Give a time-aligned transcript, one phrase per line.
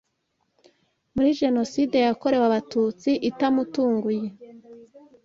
[1.13, 4.27] muri Jenoside yakorewe Abatutsi itamutunguye